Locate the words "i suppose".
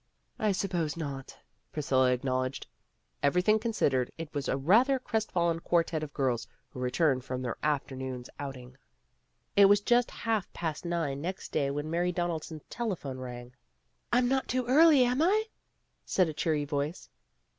0.39-0.97